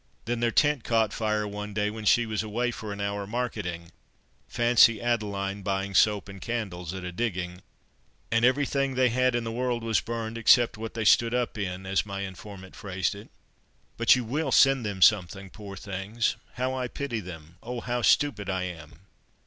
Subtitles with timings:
[0.25, 3.91] Then, their tent caught fire one day, when she was away for an hour marketing
[4.47, 7.61] (fancy Adeline buying soap and candles at a digging!),
[8.31, 11.85] and everything they had in the world was burned, except what 'they stood up in,'
[11.85, 13.29] as my informant phrased it."
[13.95, 16.35] "But you will send them something, poor things!
[16.53, 17.57] How I pity them.
[17.61, 17.79] Oh!
[17.79, 19.01] how stupid I am!